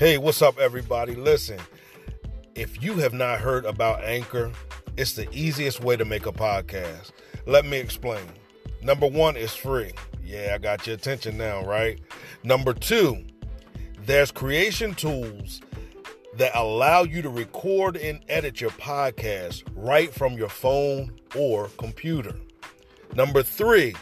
[0.00, 1.14] Hey, what's up, everybody?
[1.14, 1.58] Listen,
[2.54, 4.50] if you have not heard about Anchor,
[4.96, 7.10] it's the easiest way to make a podcast.
[7.44, 8.24] Let me explain.
[8.82, 9.92] Number one, it's free.
[10.24, 12.00] Yeah, I got your attention now, right?
[12.42, 13.26] Number two,
[14.06, 15.60] there's creation tools
[16.38, 22.36] that allow you to record and edit your podcast right from your phone or computer.
[23.16, 23.94] Number three,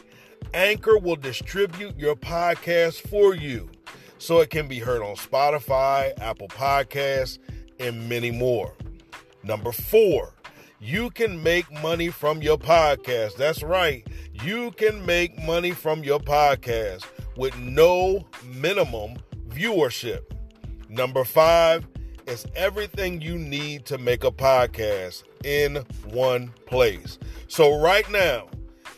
[0.54, 3.68] Anchor will distribute your podcast for you
[4.18, 7.38] so it can be heard on Spotify, Apple Podcasts,
[7.80, 8.74] and many more.
[9.42, 10.34] Number four,
[10.80, 13.36] you can make money from your podcast.
[13.36, 14.06] That's right,
[14.44, 19.16] you can make money from your podcast with no minimum
[19.48, 20.22] viewership.
[20.88, 21.86] Number five
[22.26, 25.76] is everything you need to make a podcast in
[26.10, 27.18] one place.
[27.48, 28.48] So, right now,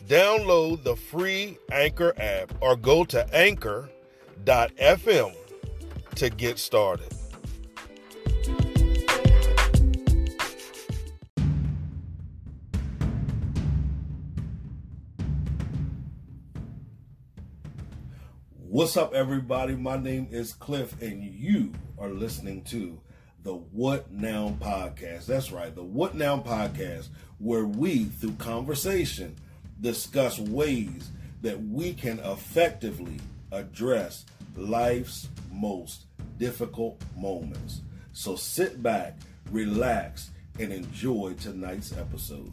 [0.06, 3.88] download the free Anchor app or go to Anchor
[4.48, 5.34] anchor.fm
[6.16, 7.12] to get started.
[18.56, 19.74] What's up, everybody?
[19.74, 23.00] My name is Cliff, and you are listening to
[23.42, 25.26] the What Now Podcast.
[25.26, 27.08] That's right, the What Now Podcast,
[27.38, 29.36] where we, through conversation,
[29.80, 31.10] discuss ways
[31.42, 33.18] that we can effectively
[33.52, 34.24] address
[34.56, 36.04] life's most
[36.38, 37.82] difficult moments.
[38.12, 39.16] So sit back,
[39.50, 42.52] relax, and enjoy tonight's episode.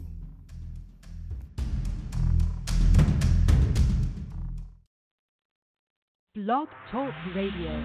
[6.34, 7.82] Blog Talk Radio.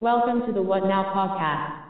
[0.00, 1.85] Welcome to the What Now podcast.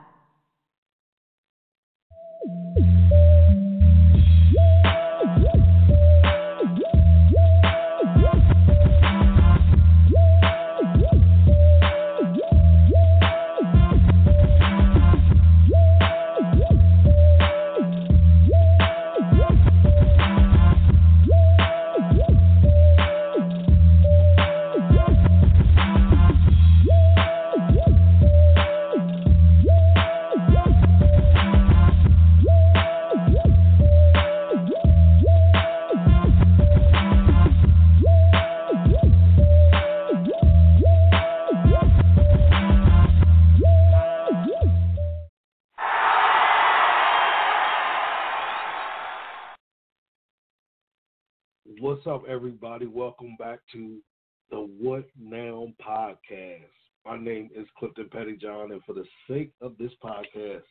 [51.79, 52.87] What's up, everybody?
[52.87, 53.99] Welcome back to
[54.51, 56.71] the What Now podcast.
[57.05, 60.63] My name is Clifton Pettyjohn, and for the sake of this podcast,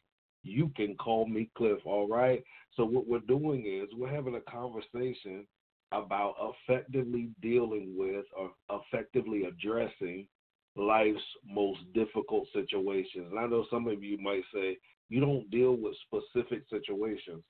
[0.41, 2.43] you can call me Cliff, all right?
[2.75, 5.45] So, what we're doing is we're having a conversation
[5.91, 10.27] about effectively dealing with or effectively addressing
[10.75, 13.27] life's most difficult situations.
[13.29, 14.79] And I know some of you might say,
[15.09, 17.43] you don't deal with specific situations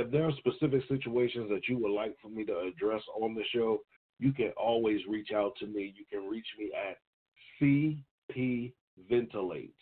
[0.00, 3.44] if there are specific situations that you would like for me to address on the
[3.52, 3.80] show,
[4.18, 5.94] you can always reach out to me.
[5.96, 6.98] You can reach me at
[7.60, 8.72] CP
[9.08, 9.72] Ventilates.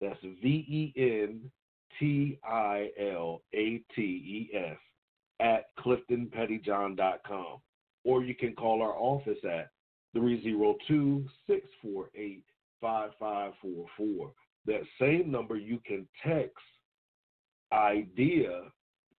[0.00, 1.50] That's V E N
[1.98, 4.76] T I L A T E S
[5.40, 7.58] at CliftonPettyjohn.com.
[8.04, 9.70] Or you can call our office at
[10.14, 12.44] 302 648
[12.80, 14.32] 5544.
[14.66, 16.56] That same number you can text
[17.72, 18.62] idea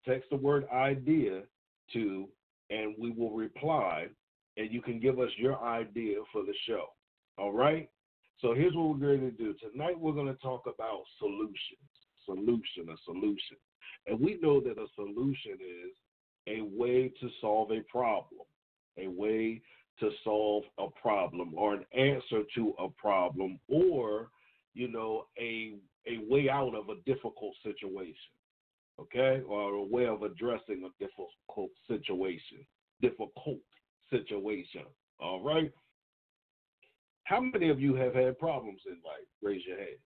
[0.07, 1.41] text the word idea
[1.93, 2.27] to,
[2.69, 4.07] and we will reply,
[4.57, 6.85] and you can give us your idea for the show.
[7.37, 7.89] All right?
[8.39, 9.53] So here's what we're going to do.
[9.71, 11.87] Tonight we're going to talk about solutions.
[12.25, 13.57] Solution, a solution.
[14.05, 15.93] And we know that a solution is
[16.47, 18.41] a way to solve a problem,
[18.97, 19.61] a way
[19.99, 24.29] to solve a problem or an answer to a problem or,
[24.73, 25.75] you know, a
[26.07, 28.36] a way out of a difficult situation.
[28.99, 29.41] Okay?
[29.47, 32.65] Or a way of addressing a difficult situation.
[33.01, 33.59] Difficult
[34.09, 34.83] situation.
[35.19, 35.71] All right?
[37.25, 39.27] How many of you have had problems in life?
[39.41, 39.99] Raise your hand.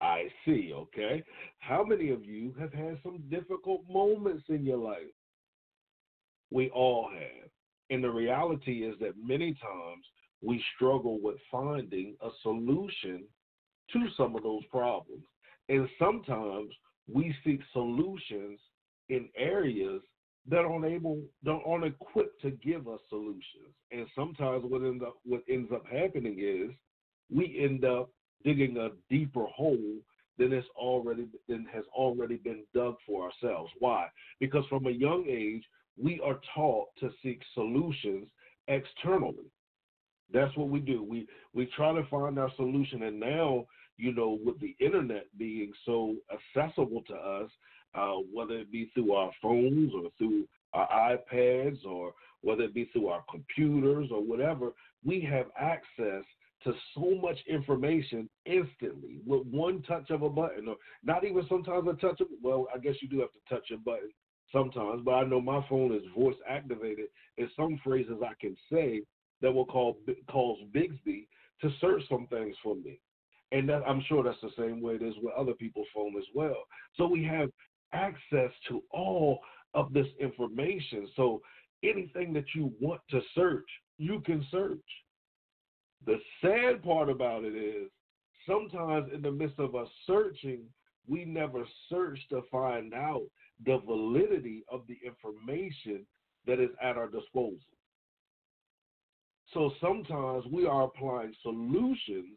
[0.00, 1.22] I see, okay.
[1.60, 5.12] How many of you have had some difficult moments in your life?
[6.50, 7.48] We all have.
[7.90, 10.04] And the reality is that many times
[10.42, 13.24] we struggle with finding a solution
[13.92, 15.24] to some of those problems.
[15.68, 16.70] And sometimes
[17.12, 18.58] we seek solutions
[19.08, 20.00] in areas
[20.48, 23.74] that aren't able, that aren't equipped to give us solutions.
[23.92, 26.74] And sometimes what ends up what ends up happening is
[27.34, 28.10] we end up
[28.44, 29.98] digging a deeper hole
[30.38, 33.70] than has already than has already been dug for ourselves.
[33.78, 34.06] Why?
[34.40, 35.64] Because from a young age
[35.96, 38.28] we are taught to seek solutions
[38.68, 39.50] externally.
[40.32, 41.02] That's what we do.
[41.02, 43.64] We we try to find our solution, and now
[43.96, 47.50] you know with the internet being so accessible to us,
[47.94, 52.12] uh, whether it be through our phones or through our iPads or
[52.42, 54.72] whether it be through our computers or whatever,
[55.04, 56.24] we have access
[56.64, 61.86] to so much information instantly with one touch of a button, or not even sometimes
[61.88, 62.28] a touch of.
[62.42, 64.10] Well, I guess you do have to touch a button
[64.52, 67.06] sometimes, but I know my phone is voice activated,
[67.38, 69.02] and some phrases I can say
[69.42, 69.98] that will call
[70.30, 71.28] cause Bixby
[71.60, 72.98] to search some things for me.
[73.54, 76.24] And that, I'm sure that's the same way it is with other people's phone as
[76.34, 76.64] well.
[76.96, 77.50] So we have
[77.92, 79.38] access to all
[79.74, 81.08] of this information.
[81.14, 81.40] So
[81.84, 84.80] anything that you want to search, you can search.
[86.04, 87.90] The sad part about it is
[88.44, 90.64] sometimes in the midst of us searching,
[91.06, 93.22] we never search to find out
[93.64, 96.04] the validity of the information
[96.48, 97.60] that is at our disposal.
[99.52, 102.36] So sometimes we are applying solutions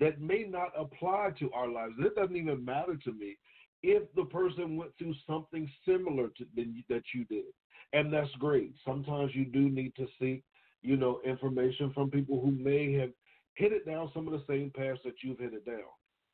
[0.00, 1.94] that may not apply to our lives.
[1.98, 3.36] It doesn't even matter to me
[3.82, 6.44] if the person went through something similar to
[6.88, 7.44] that you did.
[7.92, 8.72] And that's great.
[8.84, 10.42] Sometimes you do need to seek,
[10.82, 13.10] you know, information from people who may have
[13.54, 15.78] hit it down some of the same paths that you've hit it down.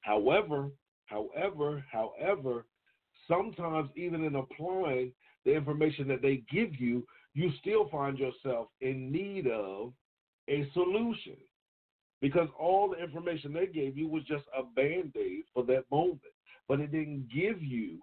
[0.00, 0.70] However,
[1.06, 2.64] however, however,
[3.28, 5.12] sometimes even in applying
[5.44, 7.04] the information that they give you,
[7.34, 9.92] you still find yourself in need of
[10.48, 11.36] a solution
[12.20, 16.20] because all the information they gave you was just a band aid for that moment,
[16.69, 17.99] but it didn't give you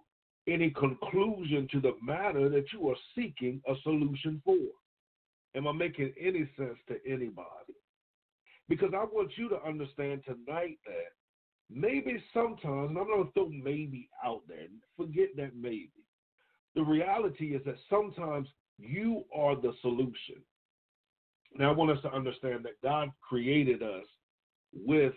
[0.48, 4.56] any conclusion to the matter that you are seeking a solution for.
[5.54, 7.74] Am I making any sense to anybody?
[8.68, 11.12] Because I want you to understand tonight that
[11.70, 14.66] maybe sometimes, and I'm going to throw maybe out there,
[14.96, 15.90] forget that maybe.
[16.74, 18.48] The reality is that sometimes
[18.78, 20.36] you are the solution.
[21.54, 24.04] Now, I want us to understand that God created us
[24.72, 25.14] with,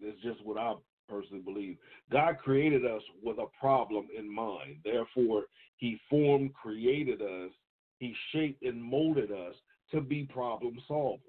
[0.00, 0.74] this is just what I
[1.08, 1.76] personally believe,
[2.10, 4.78] God created us with a problem in mind.
[4.84, 5.44] Therefore,
[5.76, 7.50] He formed, created us,
[7.98, 9.54] He shaped and molded us
[9.92, 11.20] to be problem solvers.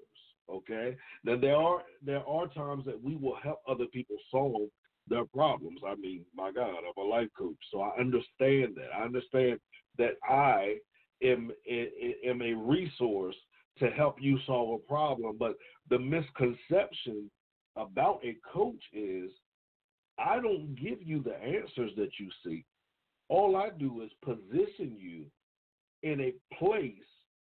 [0.50, 0.96] Okay.
[1.24, 4.68] Now there are there are times that we will help other people solve
[5.08, 5.80] their problems.
[5.86, 8.90] I mean, my God, I'm a life coach, so I understand that.
[8.96, 9.58] I understand
[9.98, 10.76] that I
[11.22, 11.50] am
[12.24, 13.36] am a resource
[13.78, 15.36] to help you solve a problem.
[15.38, 15.56] But
[15.90, 17.30] the misconception
[17.76, 19.30] about a coach is
[20.18, 22.64] I don't give you the answers that you seek.
[23.28, 25.24] All I do is position you
[26.02, 26.92] in a place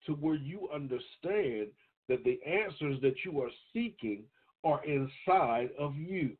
[0.06, 1.68] to where you understand
[2.08, 4.25] that the answers that you are seeking
[4.64, 6.37] are inside of you.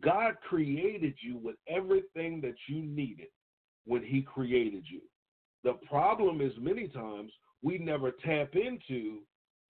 [0.00, 3.28] God created you with everything that you needed
[3.86, 5.00] when He created you.
[5.64, 7.32] The problem is many times
[7.62, 9.18] we never tap into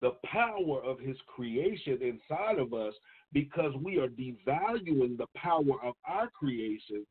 [0.01, 2.94] the power of his creation inside of us
[3.34, 7.06] because we are devaluing the power of our creation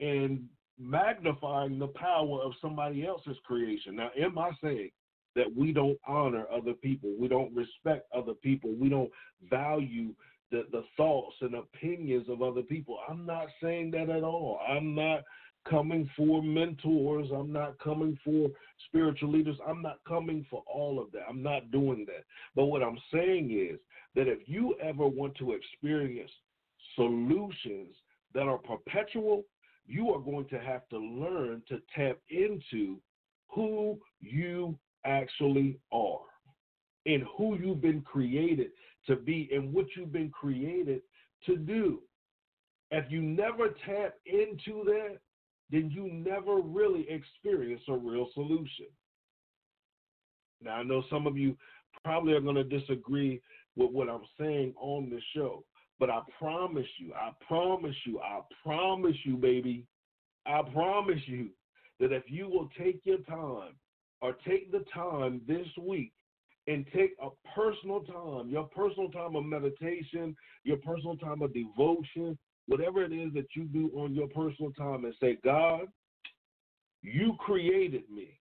[0.00, 0.44] and
[0.78, 3.96] magnifying the power of somebody else's creation.
[3.96, 4.90] Now, am I saying
[5.36, 7.10] that we don't honor other people?
[7.18, 8.74] We don't respect other people?
[8.78, 9.10] We don't
[9.48, 10.14] value
[10.52, 12.98] the, the thoughts and opinions of other people?
[13.08, 14.60] I'm not saying that at all.
[14.68, 15.22] I'm not
[15.68, 17.28] coming for mentors.
[17.34, 18.50] I'm not coming for
[18.86, 19.56] spiritual leaders.
[19.66, 21.22] I'm not coming for all of that.
[21.28, 22.24] I'm not doing that.
[22.54, 23.78] But what I'm saying is
[24.14, 26.30] that if you ever want to experience
[26.96, 27.94] solutions
[28.34, 29.44] that are perpetual,
[29.86, 32.98] you are going to have to learn to tap into
[33.48, 36.20] who you actually are.
[37.06, 38.68] and who you've been created
[39.06, 41.00] to be and what you've been created
[41.46, 42.00] to do.
[42.90, 45.18] If you never tap into that,
[45.72, 48.86] then you never really experience a real solution.
[50.62, 51.56] Now, I know some of you
[52.04, 53.40] probably are going to disagree
[53.74, 55.64] with what I'm saying on the show,
[55.98, 59.86] but I promise you, I promise you, I promise you, baby,
[60.46, 61.48] I promise you
[62.00, 63.74] that if you will take your time
[64.20, 66.12] or take the time this week
[66.66, 72.38] and take a personal time, your personal time of meditation, your personal time of devotion,
[72.72, 75.88] whatever it is that you do on your personal time, and say, God,
[77.02, 78.38] you created me.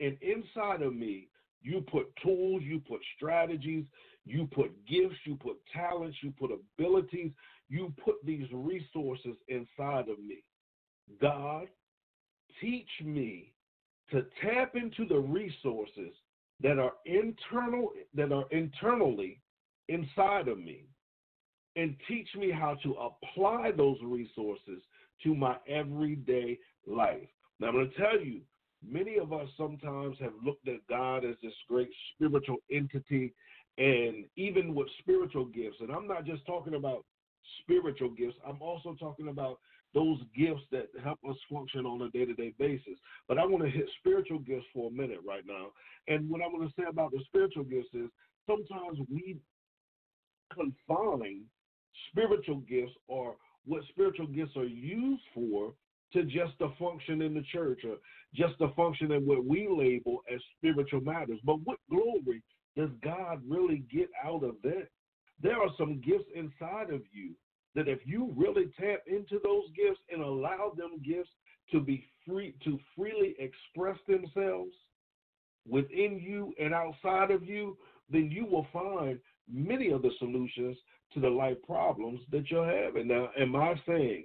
[0.00, 1.28] And inside of me,
[1.62, 3.84] you put tools, you put strategies,
[4.26, 7.30] you put gifts, you put talents, you put abilities,
[7.70, 10.44] you put these resources inside of me.
[11.20, 11.66] God,
[12.60, 13.54] teach me
[14.10, 16.12] to tap into the resources
[16.60, 19.40] that are internal that are internally
[19.88, 20.84] inside of me
[21.76, 24.82] and teach me how to apply those resources
[25.22, 27.28] to my everyday life.
[27.60, 28.40] Now I'm going to tell you,
[28.86, 33.32] many of us sometimes have looked at God as this great spiritual entity
[33.78, 37.04] and even with spiritual gifts and I'm not just talking about
[37.62, 39.58] spiritual gifts, I'm also talking about
[39.94, 42.98] those gifts that help us function on a day to day basis.
[43.28, 45.68] But I want to hit spiritual gifts for a minute right now.
[46.08, 48.10] And what I want to say about the spiritual gifts is
[48.46, 49.38] sometimes we
[50.52, 51.44] confine
[52.10, 53.36] spiritual gifts or
[53.66, 55.72] what spiritual gifts are used for
[56.12, 57.96] to just a function in the church or
[58.34, 61.40] just a function in what we label as spiritual matters.
[61.44, 62.42] But what glory
[62.76, 64.88] does God really get out of that?
[65.42, 67.34] There are some gifts inside of you
[67.74, 71.30] that if you really tap into those gifts and allow them gifts
[71.72, 74.72] to be free to freely express themselves
[75.68, 77.76] within you and outside of you,
[78.10, 79.18] then you will find
[79.50, 80.76] many of the solutions
[81.14, 83.08] to the life problems that you're having.
[83.08, 84.24] Now, am I saying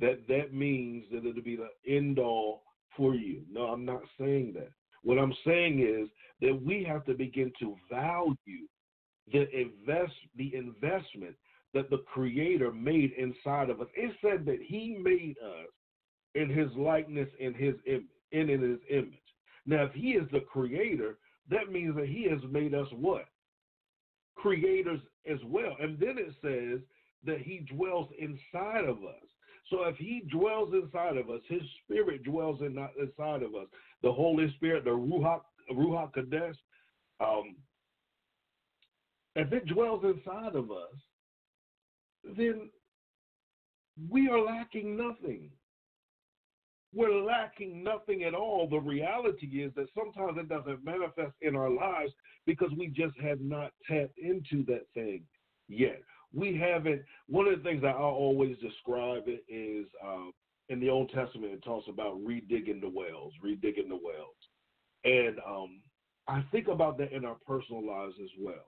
[0.00, 2.62] that that means that it'll be the end all
[2.96, 3.42] for you?
[3.50, 4.70] No, I'm not saying that.
[5.02, 6.08] What I'm saying is
[6.40, 8.66] that we have to begin to value
[9.32, 11.34] the invest the investment
[11.74, 13.88] that the Creator made inside of us.
[13.94, 15.68] It said that He made us
[16.34, 19.18] in His likeness and His image, and in His image.
[19.66, 21.18] Now, if He is the Creator,
[21.50, 23.26] that means that He has made us what?
[24.36, 25.00] Creators
[25.30, 25.76] as well.
[25.80, 26.80] And then it says
[27.24, 29.26] that He dwells inside of us.
[29.70, 33.66] So if He dwells inside of us, His Spirit dwells in, inside of us.
[34.02, 35.40] The Holy Spirit, the Ruach,
[35.72, 36.56] Ruach Kadesh,
[37.20, 37.56] um,
[39.34, 40.96] if it dwells inside of us,
[42.36, 42.70] then
[44.10, 45.50] we are lacking nothing.
[46.96, 48.66] We're lacking nothing at all.
[48.70, 52.12] The reality is that sometimes it doesn't manifest in our lives
[52.46, 55.22] because we just have not tapped into that thing
[55.68, 56.00] yet.
[56.32, 57.02] We haven't.
[57.28, 60.30] One of the things that I always describe it is uh,
[60.70, 61.52] in the Old Testament.
[61.52, 64.36] It talks about redigging the wells, redigging the wells,
[65.04, 65.80] and um,
[66.28, 68.66] I think about that in our personal lives as well.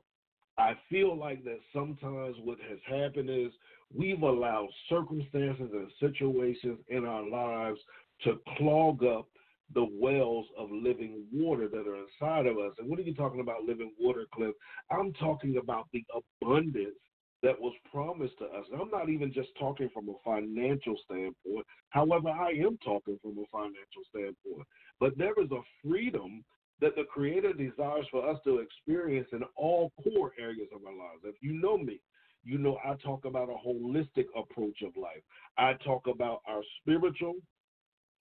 [0.58, 3.52] I feel like that sometimes what has happened is
[3.94, 7.78] we've allowed circumstances and situations in our lives
[8.24, 9.28] to clog up
[9.74, 12.72] the wells of living water that are inside of us.
[12.78, 14.54] And what are you talking about, living water, Cliff?
[14.90, 16.04] I'm talking about the
[16.42, 16.96] abundance
[17.42, 18.64] that was promised to us.
[18.72, 21.66] And I'm not even just talking from a financial standpoint.
[21.90, 24.66] However, I am talking from a financial standpoint.
[24.98, 26.44] But there is a freedom
[26.80, 31.22] that the Creator desires for us to experience in all core areas of our lives.
[31.24, 32.00] If you know me,
[32.44, 35.22] you know I talk about a holistic approach of life.
[35.56, 37.34] I talk about our spiritual,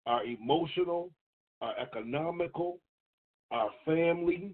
[0.07, 1.11] our emotional,
[1.61, 2.79] our economical,
[3.51, 4.53] our family,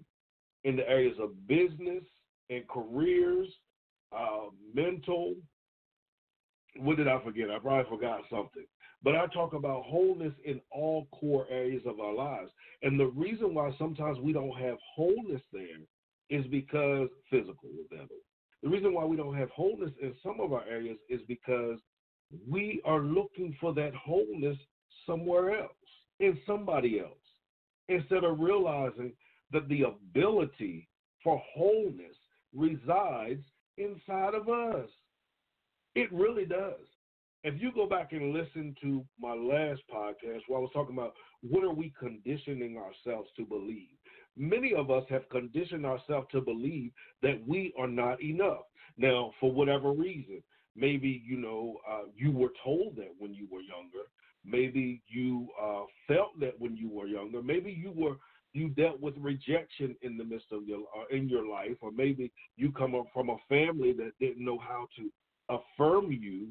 [0.64, 2.02] in the areas of business
[2.50, 3.48] and careers,
[4.12, 5.34] uh, mental.
[6.78, 7.50] What did I forget?
[7.50, 8.64] I probably forgot something.
[9.02, 12.50] But I talk about wholeness in all core areas of our lives.
[12.82, 15.82] And the reason why sometimes we don't have wholeness there
[16.30, 18.14] is because physical, whatever.
[18.62, 21.78] The reason why we don't have wholeness in some of our areas is because
[22.48, 24.56] we are looking for that wholeness
[25.06, 25.70] somewhere else,
[26.20, 27.10] in somebody else,
[27.88, 29.12] instead of realizing
[29.52, 30.88] that the ability
[31.22, 32.16] for wholeness
[32.54, 33.42] resides
[33.78, 34.88] inside of us.
[35.94, 36.86] It really does
[37.44, 41.12] if you go back and listen to my last podcast where I was talking about
[41.42, 43.98] what are we conditioning ourselves to believe,
[44.34, 46.90] many of us have conditioned ourselves to believe
[47.22, 48.62] that we are not enough.
[48.96, 50.42] Now, for whatever reason,
[50.74, 54.08] maybe you know uh, you were told that when you were younger.
[54.44, 57.42] Maybe you uh, felt that when you were younger.
[57.42, 58.16] Maybe you were
[58.52, 62.30] you dealt with rejection in the midst of your uh, in your life, or maybe
[62.56, 65.10] you come from a family that didn't know how to
[65.48, 66.48] affirm you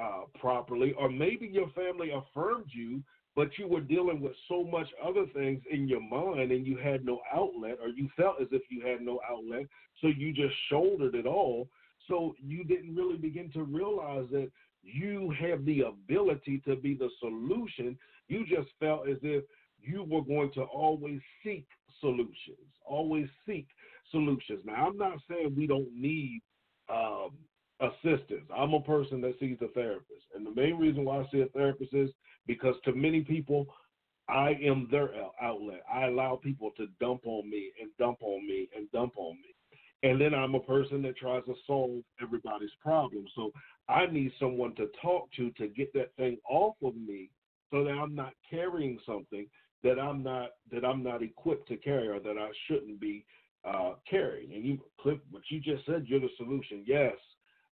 [0.00, 3.02] uh, properly, or maybe your family affirmed you,
[3.34, 7.04] but you were dealing with so much other things in your mind and you had
[7.04, 9.66] no outlet, or you felt as if you had no outlet,
[10.00, 11.68] so you just shouldered it all.
[12.08, 14.50] So you didn't really begin to realize that
[14.86, 17.98] you have the ability to be the solution.
[18.28, 19.44] You just felt as if
[19.80, 21.66] you were going to always seek
[22.00, 23.66] solutions, always seek
[24.10, 24.60] solutions.
[24.64, 26.40] Now, I'm not saying we don't need
[26.88, 27.30] um,
[27.80, 28.48] assistance.
[28.56, 30.24] I'm a person that sees a therapist.
[30.34, 32.10] And the main reason why I see a therapist is
[32.46, 33.66] because to many people,
[34.28, 35.82] I am their outlet.
[35.92, 39.54] I allow people to dump on me and dump on me and dump on me.
[40.02, 43.30] And then I'm a person that tries to solve everybody's problems.
[43.34, 43.52] So
[43.88, 47.30] I need someone to talk to to get that thing off of me
[47.70, 49.46] so that I'm not carrying something
[49.82, 53.24] that I'm not that I'm not equipped to carry or that I shouldn't be
[53.64, 54.52] uh, carrying.
[54.52, 56.84] And you, Cliff, what you just said, you're the solution.
[56.86, 57.14] Yes,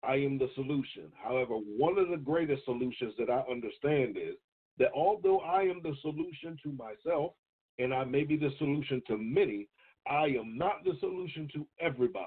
[0.02, 1.12] I am the solution.
[1.22, 4.34] However, one of the greatest solutions that I understand is
[4.78, 7.32] that although I am the solution to myself,
[7.78, 9.68] and I may be the solution to many,
[10.08, 12.26] I am not the solution to everybody.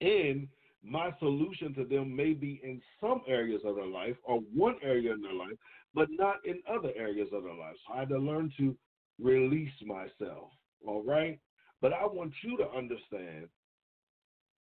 [0.00, 0.48] And
[0.82, 5.12] my solution to them may be in some areas of their life or one area
[5.12, 5.56] in their life,
[5.94, 7.74] but not in other areas of their life.
[7.86, 8.76] So I had to learn to
[9.20, 10.50] release myself.
[10.86, 11.38] All right?
[11.80, 13.48] But I want you to understand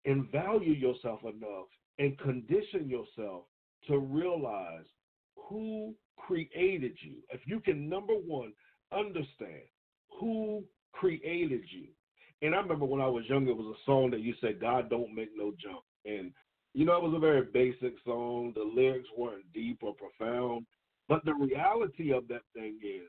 [0.04, 1.66] and value yourself enough
[1.98, 3.44] and condition yourself
[3.88, 4.84] to realize
[5.36, 7.16] who created you.
[7.30, 8.52] If you can, number one,
[8.92, 9.62] understand
[10.20, 10.64] who
[10.98, 11.86] created you.
[12.42, 14.90] And I remember when I was younger, it was a song that you said, God
[14.90, 15.80] don't make no jump.
[16.04, 16.32] And,
[16.74, 18.52] you know, it was a very basic song.
[18.54, 20.66] The lyrics weren't deep or profound.
[21.08, 23.08] But the reality of that thing is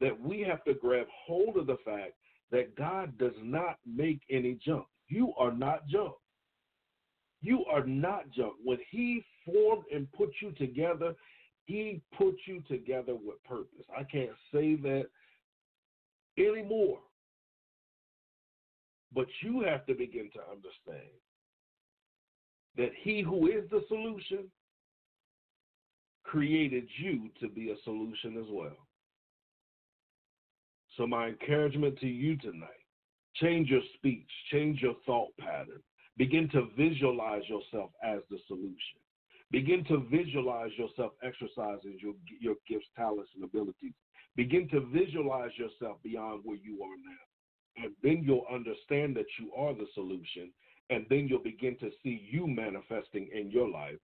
[0.00, 2.12] that we have to grab hold of the fact
[2.50, 4.86] that God does not make any junk.
[5.08, 6.14] You are not junk.
[7.40, 8.54] You are not junk.
[8.62, 11.14] When He formed and put you together,
[11.64, 13.84] He put you together with purpose.
[13.96, 15.06] I can't say that
[16.38, 16.98] anymore.
[19.14, 21.10] But you have to begin to understand
[22.76, 24.50] that He who is the solution
[26.24, 28.76] created you to be a solution as well.
[30.96, 32.68] So, my encouragement to you tonight
[33.36, 35.82] change your speech, change your thought pattern,
[36.16, 39.00] begin to visualize yourself as the solution.
[39.50, 43.92] Begin to visualize yourself exercising your, your gifts, talents, and abilities.
[44.36, 47.33] Begin to visualize yourself beyond where you are now.
[47.76, 50.50] And then you'll understand that you are the solution.
[50.90, 53.98] And then you'll begin to see you manifesting in your life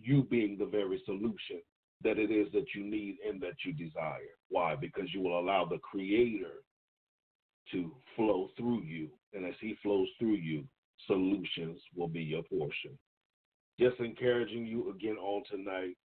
[0.00, 1.60] you being the very solution
[2.02, 4.34] that it is that you need and that you desire.
[4.48, 4.74] Why?
[4.74, 6.64] Because you will allow the Creator
[7.72, 9.08] to flow through you.
[9.34, 10.64] And as He flows through you,
[11.06, 12.98] solutions will be your portion.
[13.78, 15.96] Just encouraging you again on tonight.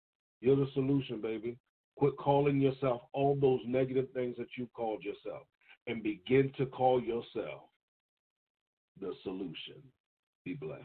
[0.42, 1.58] You're the solution, baby.
[1.96, 5.44] Quit calling yourself all those negative things that you called yourself
[5.88, 7.64] and begin to call yourself
[9.00, 9.82] the solution.
[10.44, 10.84] Be blessed.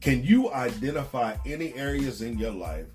[0.00, 2.86] Can you identify any areas in your life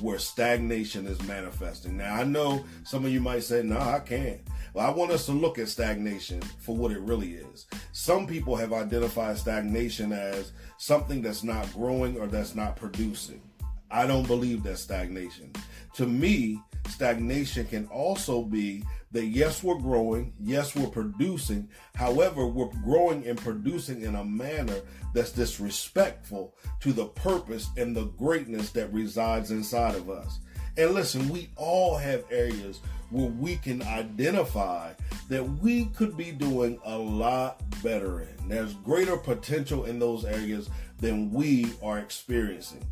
[0.00, 1.96] where stagnation is manifesting?
[1.96, 4.40] Now, I know some of you might say, no, I can't.
[4.74, 7.66] Well, I want us to look at stagnation for what it really is.
[7.92, 13.40] Some people have identified stagnation as something that's not growing or that's not producing.
[13.90, 15.52] I don't believe that's stagnation.
[15.94, 21.68] To me, stagnation can also be that yes, we're growing, yes, we're producing.
[21.94, 24.80] However, we're growing and producing in a manner
[25.14, 30.40] that's disrespectful to the purpose and the greatness that resides inside of us.
[30.76, 34.92] And listen, we all have areas where we can identify
[35.28, 38.48] that we could be doing a lot better in.
[38.48, 42.84] There's greater potential in those areas than we are experiencing.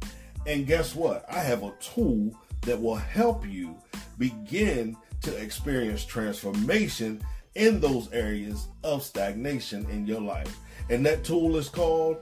[0.46, 1.24] And guess what?
[1.28, 3.76] I have a tool that will help you
[4.18, 7.20] begin to experience transformation
[7.54, 10.56] in those areas of stagnation in your life.
[10.88, 12.18] And that tool is called